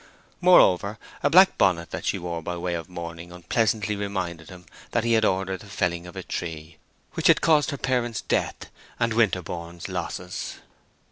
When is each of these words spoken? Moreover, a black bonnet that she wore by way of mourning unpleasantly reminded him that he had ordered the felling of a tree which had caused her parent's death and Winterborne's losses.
Moreover, 0.39 0.97
a 1.21 1.29
black 1.29 1.59
bonnet 1.59 1.91
that 1.91 2.05
she 2.05 2.17
wore 2.17 2.41
by 2.41 2.57
way 2.57 2.73
of 2.73 2.89
mourning 2.89 3.31
unpleasantly 3.31 3.95
reminded 3.95 4.49
him 4.49 4.65
that 4.93 5.03
he 5.03 5.13
had 5.13 5.23
ordered 5.23 5.59
the 5.59 5.67
felling 5.67 6.07
of 6.07 6.15
a 6.15 6.23
tree 6.23 6.77
which 7.13 7.27
had 7.27 7.39
caused 7.39 7.69
her 7.69 7.77
parent's 7.77 8.21
death 8.21 8.71
and 8.99 9.13
Winterborne's 9.13 9.89
losses. 9.89 10.55